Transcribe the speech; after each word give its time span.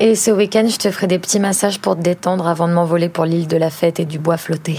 Et 0.00 0.14
ce 0.14 0.30
week-end, 0.30 0.68
je 0.68 0.78
te 0.78 0.90
ferai 0.92 1.08
des 1.08 1.18
petits 1.18 1.40
massages 1.40 1.80
pour 1.80 1.96
te 1.96 2.02
détendre 2.02 2.46
avant 2.46 2.68
de 2.68 2.72
m'envoler 2.72 3.08
pour 3.08 3.24
l'île 3.24 3.48
de 3.48 3.56
la 3.56 3.68
fête 3.68 3.98
et 3.98 4.04
du 4.04 4.20
bois 4.20 4.36
flotté. 4.36 4.78